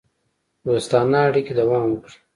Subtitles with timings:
[0.65, 2.17] دوستانه اړیکې دوام وکړي.